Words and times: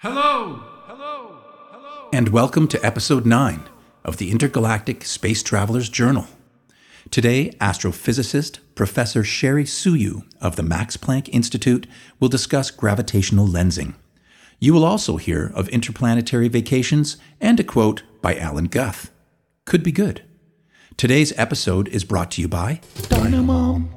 Hello! 0.00 0.62
Hello! 0.86 1.38
Hello! 1.72 2.08
and 2.12 2.28
welcome 2.28 2.68
to 2.68 2.86
episode 2.86 3.26
9 3.26 3.68
of 4.04 4.18
the 4.18 4.30
Intergalactic 4.30 5.04
Space 5.04 5.42
Traveler's 5.42 5.88
Journal. 5.88 6.28
Today, 7.10 7.50
astrophysicist 7.60 8.60
Professor 8.76 9.24
Sherry 9.24 9.64
Suyu 9.64 10.22
of 10.40 10.54
the 10.54 10.62
Max 10.62 10.96
Planck 10.96 11.28
Institute 11.30 11.88
will 12.20 12.28
discuss 12.28 12.70
gravitational 12.70 13.48
lensing. 13.48 13.96
You 14.60 14.72
will 14.72 14.84
also 14.84 15.16
hear 15.16 15.50
of 15.52 15.68
interplanetary 15.70 16.46
vacations 16.46 17.16
and 17.40 17.58
a 17.58 17.64
quote 17.64 18.04
by 18.22 18.36
Alan 18.36 18.66
Guth. 18.66 19.10
Could 19.64 19.82
be 19.82 19.90
good. 19.90 20.22
Today's 20.96 21.36
episode 21.36 21.88
is 21.88 22.04
brought 22.04 22.30
to 22.32 22.40
you 22.40 22.46
by 22.46 22.82
Dinomom. 23.08 23.88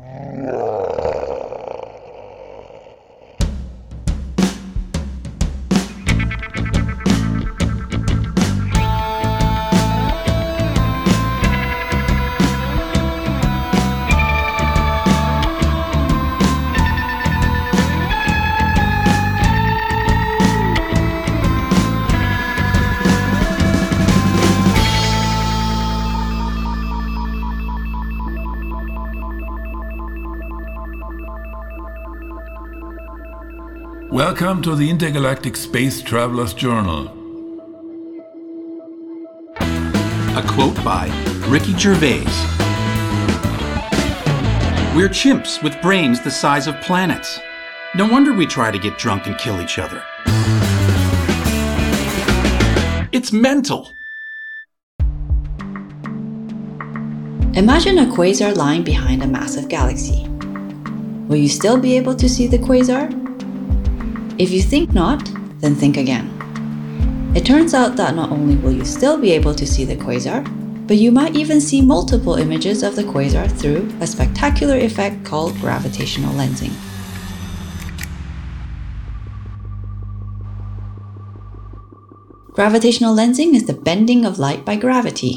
Welcome 34.11 34.61
to 34.63 34.75
the 34.75 34.89
Intergalactic 34.89 35.55
Space 35.55 36.01
Traveler's 36.01 36.53
Journal. 36.53 37.07
A 39.57 40.43
quote 40.45 40.75
by 40.83 41.07
Ricky 41.47 41.77
Gervais. 41.77 42.25
We're 44.93 45.07
chimps 45.07 45.63
with 45.63 45.81
brains 45.81 46.19
the 46.19 46.29
size 46.29 46.67
of 46.67 46.75
planets. 46.81 47.39
No 47.95 48.05
wonder 48.05 48.33
we 48.33 48.45
try 48.45 48.69
to 48.69 48.77
get 48.77 48.97
drunk 48.97 49.27
and 49.27 49.37
kill 49.37 49.61
each 49.61 49.79
other. 49.79 50.03
It's 53.13 53.31
mental. 53.31 53.93
Imagine 57.53 57.99
a 57.99 58.07
quasar 58.07 58.53
lying 58.57 58.83
behind 58.83 59.23
a 59.23 59.27
massive 59.27 59.69
galaxy. 59.69 60.27
Will 61.29 61.37
you 61.37 61.47
still 61.47 61.79
be 61.79 61.95
able 61.95 62.15
to 62.15 62.27
see 62.27 62.47
the 62.47 62.57
quasar? 62.57 63.20
If 64.41 64.49
you 64.49 64.63
think 64.63 64.91
not, 64.91 65.29
then 65.59 65.75
think 65.75 65.97
again. 65.97 66.25
It 67.35 67.45
turns 67.45 67.75
out 67.75 67.95
that 67.97 68.15
not 68.15 68.31
only 68.31 68.55
will 68.55 68.71
you 68.71 68.83
still 68.83 69.15
be 69.21 69.33
able 69.33 69.53
to 69.53 69.67
see 69.67 69.85
the 69.85 69.95
quasar, 69.95 70.41
but 70.87 70.97
you 70.97 71.11
might 71.11 71.35
even 71.35 71.61
see 71.61 71.79
multiple 71.79 72.33
images 72.33 72.81
of 72.81 72.95
the 72.95 73.03
quasar 73.03 73.47
through 73.51 73.87
a 74.01 74.07
spectacular 74.07 74.77
effect 74.77 75.23
called 75.23 75.53
gravitational 75.59 76.33
lensing. 76.33 76.73
Gravitational 82.53 83.15
lensing 83.15 83.53
is 83.53 83.67
the 83.67 83.73
bending 83.73 84.25
of 84.25 84.39
light 84.39 84.65
by 84.65 84.75
gravity. 84.75 85.35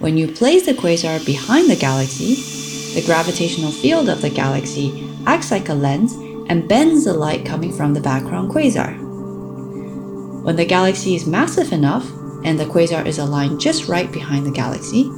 When 0.00 0.18
you 0.18 0.26
place 0.26 0.66
the 0.66 0.74
quasar 0.74 1.24
behind 1.24 1.70
the 1.70 1.76
galaxy, 1.76 2.34
the 3.00 3.06
gravitational 3.06 3.70
field 3.70 4.08
of 4.08 4.22
the 4.22 4.30
galaxy 4.30 5.08
acts 5.24 5.52
like 5.52 5.68
a 5.68 5.74
lens 5.74 6.16
and 6.48 6.68
bends 6.68 7.04
the 7.04 7.12
light 7.12 7.44
coming 7.44 7.72
from 7.72 7.94
the 7.94 8.00
background 8.00 8.50
quasar. 8.50 8.96
When 10.42 10.56
the 10.56 10.64
galaxy 10.64 11.14
is 11.14 11.26
massive 11.26 11.72
enough 11.72 12.10
and 12.44 12.58
the 12.58 12.64
quasar 12.64 13.06
is 13.06 13.18
aligned 13.18 13.60
just 13.60 13.88
right 13.88 14.10
behind 14.10 14.44
the 14.44 14.50
galaxy, 14.50 15.10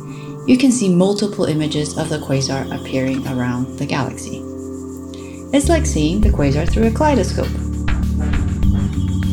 you 0.47 0.59
can 0.59 0.71
see 0.71 0.95
multiple 0.95 1.47
images 1.47 1.97
of 1.97 2.11
the 2.11 2.19
quasar 2.19 2.71
appearing 2.79 3.27
around 3.27 3.79
the 3.79 3.87
galaxy. 3.87 4.43
It's 5.57 5.69
like 5.69 5.87
seeing 5.87 6.21
the 6.21 6.31
quasar 6.31 6.69
through 6.69 6.89
a 6.89 6.91
kaleidoscope. 6.91 7.49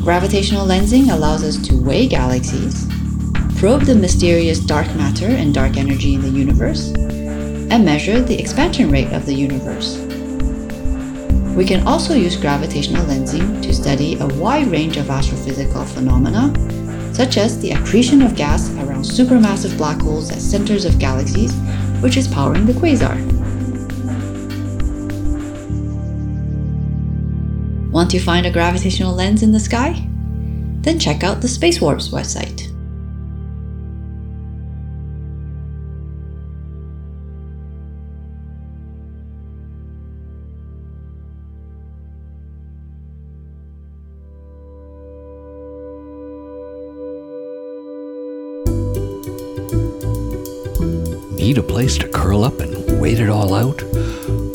Gravitational 0.04 0.66
lensing 0.66 1.12
allows 1.12 1.44
us 1.44 1.58
to 1.68 1.76
weigh 1.76 2.08
galaxies, 2.08 2.88
probe 3.60 3.84
the 3.84 3.96
mysterious 3.96 4.60
dark 4.60 4.88
matter 4.96 5.28
and 5.28 5.54
dark 5.54 5.78
energy 5.78 6.16
in 6.16 6.22
the 6.22 6.30
universe, 6.30 6.92
and 6.92 7.86
measure 7.86 8.22
the 8.22 8.40
expansion 8.40 8.90
rate 8.90 9.12
of 9.14 9.26
the 9.26 9.34
universe. 9.34 10.11
We 11.56 11.66
can 11.66 11.86
also 11.86 12.14
use 12.14 12.38
gravitational 12.38 13.06
lensing 13.06 13.62
to 13.62 13.74
study 13.74 14.18
a 14.20 14.26
wide 14.26 14.68
range 14.68 14.98
of 14.98 15.08
astrophysical 15.08 15.86
phenomena, 15.86 16.54
such 17.14 17.38
as 17.38 17.60
the 17.60 17.72
accretion 17.72 18.22
of 18.22 18.36
gas 18.36 18.70
around 18.76 19.04
supermassive 19.04 19.78
black 19.78 20.02
holes 20.02 20.32
at 20.32 20.40
centers 20.40 20.86
of 20.86 20.98
galaxies, 20.98 21.54
which 22.02 22.16
is 22.16 22.28
powering 22.28 22.66
the 22.66 22.74
quasar. 22.74 23.20
Want 27.92 28.10
to 28.12 28.20
find 28.20 28.46
a 28.46 28.52
gravitational 28.52 29.14
lens 29.14 29.44
in 29.44 29.52
the 29.52 29.60
sky? 29.60 30.08
Then 30.80 30.98
check 30.98 31.24
out 31.24 31.42
the 31.42 31.50
Space 31.50 31.82
Warps 31.82 32.10
website. 32.10 32.71
Need 51.42 51.58
a 51.58 51.64
place 51.64 51.98
to 51.98 52.08
curl 52.08 52.44
up 52.44 52.60
and 52.60 53.02
wait 53.02 53.20
it 53.20 53.28
all 53.28 53.56
out? 53.56 53.82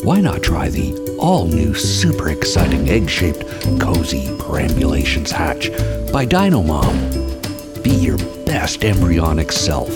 Why 0.05 0.21
not 0.21 0.41
try 0.41 0.69
the 0.69 0.95
all 1.19 1.45
new, 1.45 1.73
super 1.73 2.29
exciting 2.29 2.89
egg 2.89 3.09
shaped 3.09 3.41
Cozy 3.77 4.33
Perambulations 4.39 5.29
Hatch 5.29 5.69
by 6.13 6.25
Dinomom? 6.25 7.83
Be 7.83 7.89
your 7.89 8.17
best 8.45 8.85
embryonic 8.85 9.51
self. 9.51 9.89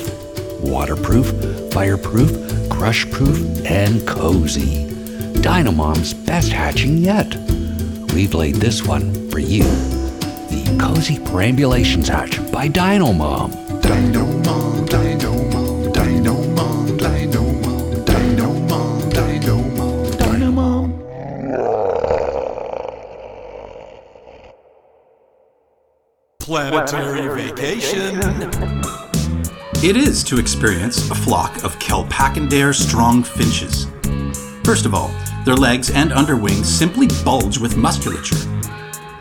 Waterproof, 0.60 1.28
fireproof, 1.72 2.30
crush 2.70 3.10
proof, 3.10 3.40
and 3.66 4.06
cozy. 4.06 4.86
Dinomom's 5.42 6.14
best 6.14 6.52
hatching 6.52 6.98
yet. 6.98 7.34
We've 8.14 8.34
laid 8.34 8.56
this 8.56 8.86
one 8.86 9.30
for 9.30 9.40
you. 9.40 9.64
The 9.64 10.78
Cozy 10.78 11.20
Perambulations 11.20 12.10
Hatch 12.10 12.38
by. 12.52 12.68
Dino 12.68 13.14
Mom, 13.14 13.52
Dino 13.80 14.26
Planetary 26.52 27.50
vacation. 27.50 28.20
It 29.82 29.96
is 29.96 30.22
to 30.26 30.38
experience 30.38 31.10
a 31.10 31.16
flock 31.16 31.64
of 31.64 31.80
Kelpackendair 31.80 32.76
strong 32.76 33.24
finches. 33.24 33.88
First 34.66 34.86
of 34.86 34.94
all, 34.94 35.12
their 35.46 35.56
legs 35.56 35.92
and 35.92 36.12
underwings 36.12 36.68
simply 36.68 37.08
bulge 37.24 37.58
with 37.58 37.78
musculature. 37.78 38.36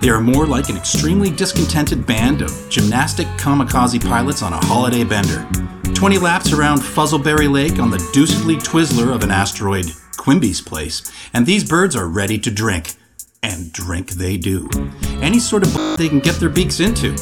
They 0.00 0.08
are 0.08 0.20
more 0.20 0.44
like 0.44 0.70
an 0.70 0.76
extremely 0.76 1.30
discontented 1.30 2.04
band 2.04 2.42
of 2.42 2.50
gymnastic 2.68 3.28
kamikaze 3.38 4.04
pilots 4.04 4.42
on 4.42 4.52
a 4.52 4.66
holiday 4.66 5.04
bender. 5.04 5.46
20 5.94 6.18
laps 6.18 6.52
around 6.52 6.80
Fuzzleberry 6.80 7.48
Lake 7.48 7.78
on 7.78 7.92
the 7.92 8.10
deucedly 8.12 8.56
Twizzler 8.56 9.14
of 9.14 9.22
an 9.22 9.30
asteroid, 9.30 9.86
Quimby's 10.16 10.60
place, 10.60 11.08
and 11.32 11.46
these 11.46 11.62
birds 11.62 11.94
are 11.94 12.08
ready 12.08 12.40
to 12.40 12.50
drink. 12.50 12.94
And 13.42 13.72
drink 13.72 14.10
they 14.12 14.36
do. 14.36 14.68
Any 15.22 15.38
sort 15.38 15.62
of 15.62 15.74
b- 15.74 15.96
they 15.96 16.08
can 16.08 16.20
get 16.20 16.36
their 16.36 16.48
beaks 16.48 16.80
into. 16.80 17.12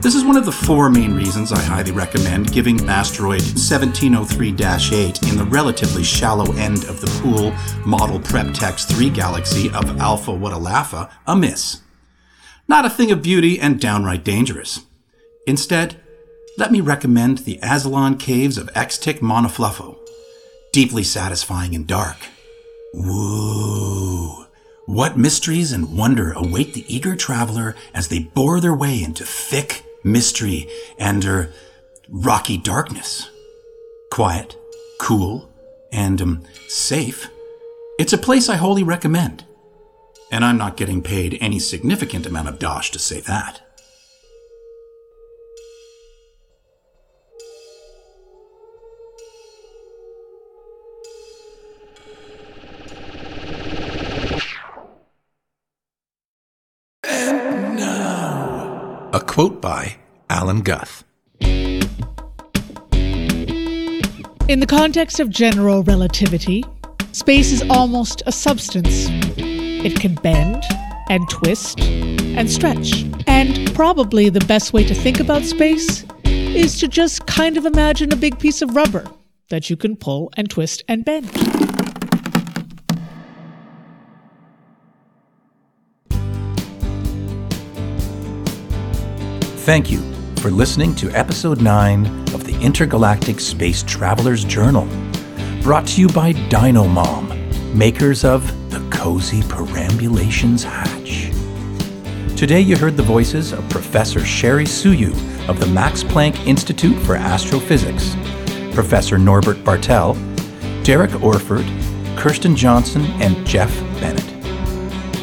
This 0.00 0.14
is 0.14 0.22
one 0.22 0.36
of 0.36 0.44
the 0.44 0.52
four 0.52 0.90
main 0.90 1.14
reasons 1.14 1.50
I 1.50 1.60
highly 1.62 1.90
recommend 1.90 2.52
giving 2.52 2.78
asteroid 2.90 3.40
1703 3.40 4.48
8 4.50 5.22
in 5.22 5.38
the 5.38 5.46
relatively 5.48 6.02
shallow 6.02 6.52
end 6.56 6.84
of 6.84 7.00
the 7.00 7.06
pool 7.22 7.52
model 7.86 8.18
Preptex 8.18 8.86
3 8.86 9.08
galaxy 9.08 9.70
of 9.70 9.98
Alpha 9.98 10.30
Watalafa 10.30 11.10
a 11.26 11.34
miss. 11.34 11.80
Not 12.68 12.84
a 12.84 12.90
thing 12.90 13.10
of 13.10 13.22
beauty 13.22 13.58
and 13.58 13.80
downright 13.80 14.24
dangerous. 14.24 14.80
Instead, 15.46 15.98
let 16.58 16.70
me 16.70 16.82
recommend 16.82 17.38
the 17.38 17.58
Azalon 17.62 18.20
Caves 18.20 18.58
of 18.58 18.72
Xtic 18.74 19.20
Monofluffo. 19.20 19.96
Deeply 20.72 21.02
satisfying 21.02 21.74
and 21.74 21.86
dark. 21.86 22.18
Woo! 22.92 24.43
What 24.86 25.16
mysteries 25.16 25.72
and 25.72 25.96
wonder 25.96 26.32
await 26.32 26.74
the 26.74 26.84
eager 26.94 27.16
traveler 27.16 27.74
as 27.94 28.08
they 28.08 28.18
bore 28.18 28.60
their 28.60 28.74
way 28.74 29.02
into 29.02 29.24
thick 29.24 29.82
mystery 30.04 30.68
and 30.98 31.24
er, 31.24 31.52
rocky 32.10 32.58
darkness? 32.58 33.30
Quiet, 34.10 34.56
cool, 35.00 35.48
and 35.90 36.20
um, 36.20 36.42
safe. 36.68 37.30
It's 37.98 38.12
a 38.12 38.18
place 38.18 38.50
I 38.50 38.56
wholly 38.56 38.82
recommend. 38.82 39.44
And 40.30 40.44
I'm 40.44 40.58
not 40.58 40.76
getting 40.76 41.00
paid 41.00 41.38
any 41.40 41.58
significant 41.58 42.26
amount 42.26 42.48
of 42.48 42.58
dosh 42.58 42.90
to 42.90 42.98
say 42.98 43.20
that. 43.20 43.62
Quote 59.34 59.60
by 59.60 59.96
Alan 60.30 60.60
Guth. 60.60 61.02
In 61.40 61.80
the 64.60 64.66
context 64.68 65.18
of 65.18 65.28
general 65.28 65.82
relativity, 65.82 66.62
space 67.10 67.50
is 67.50 67.60
almost 67.68 68.22
a 68.26 68.30
substance. 68.30 69.08
It 69.36 69.98
can 69.98 70.14
bend 70.14 70.62
and 71.10 71.28
twist 71.28 71.80
and 71.80 72.48
stretch. 72.48 73.06
And 73.26 73.74
probably 73.74 74.28
the 74.28 74.44
best 74.46 74.72
way 74.72 74.84
to 74.84 74.94
think 74.94 75.18
about 75.18 75.42
space 75.42 76.04
is 76.24 76.78
to 76.78 76.86
just 76.86 77.26
kind 77.26 77.56
of 77.56 77.66
imagine 77.66 78.12
a 78.12 78.16
big 78.16 78.38
piece 78.38 78.62
of 78.62 78.76
rubber 78.76 79.04
that 79.50 79.68
you 79.68 79.76
can 79.76 79.96
pull 79.96 80.30
and 80.36 80.48
twist 80.48 80.84
and 80.86 81.04
bend. 81.04 81.28
Thank 89.64 89.90
you 89.90 90.02
for 90.42 90.50
listening 90.50 90.94
to 90.96 91.10
episode 91.12 91.62
9 91.62 92.04
of 92.34 92.44
the 92.44 92.54
Intergalactic 92.60 93.40
Space 93.40 93.82
Traveler's 93.82 94.44
Journal, 94.44 94.86
brought 95.62 95.86
to 95.86 96.02
you 96.02 96.08
by 96.08 96.34
Dinomom, 96.50 97.74
makers 97.74 98.26
of 98.26 98.46
the 98.70 98.86
Cozy 98.94 99.40
Perambulations 99.48 100.64
Hatch. 100.64 101.30
Today 102.36 102.60
you 102.60 102.76
heard 102.76 102.98
the 102.98 103.02
voices 103.02 103.52
of 103.52 103.66
Professor 103.70 104.22
Sherry 104.22 104.66
Suyu 104.66 105.14
of 105.48 105.58
the 105.58 105.66
Max 105.68 106.02
Planck 106.04 106.46
Institute 106.46 107.02
for 107.02 107.16
Astrophysics, 107.16 108.16
Professor 108.74 109.16
Norbert 109.16 109.64
Bartel, 109.64 110.12
Derek 110.82 111.22
Orford, 111.22 111.64
Kirsten 112.18 112.54
Johnson, 112.54 113.06
and 113.22 113.46
Jeff 113.46 113.74
Bennett. 113.98 114.26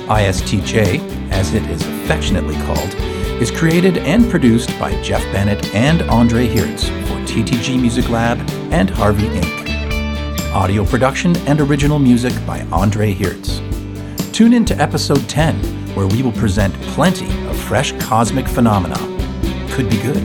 ISTJ, 0.09 1.29
as 1.29 1.53
it 1.53 1.63
is 1.69 1.85
affectionately 1.85 2.55
called, 2.65 2.95
is 3.41 3.49
created 3.49 3.97
and 3.97 4.29
produced 4.29 4.69
by 4.79 5.01
Jeff 5.01 5.23
Bennett 5.33 5.73
and 5.73 6.03
Andre 6.03 6.45
Hertz 6.45 6.87
for 6.87 7.17
TTG 7.25 7.81
Music 7.81 8.07
Lab 8.07 8.37
and 8.71 8.87
Harvey 8.87 9.27
Inc. 9.29 10.53
Audio 10.53 10.85
production 10.85 11.35
and 11.47 11.59
original 11.59 11.97
music 11.97 12.33
by 12.45 12.61
Andre 12.71 13.13
Hertz. 13.13 13.59
Tune 14.31 14.53
in 14.53 14.63
to 14.65 14.79
episode 14.79 15.27
10, 15.27 15.55
where 15.95 16.05
we 16.05 16.21
will 16.21 16.31
present 16.33 16.71
plenty 16.93 17.25
of 17.47 17.57
fresh 17.57 17.93
cosmic 17.93 18.47
phenomena. 18.47 18.95
Could 19.71 19.89
be 19.89 19.99
good. 20.03 20.23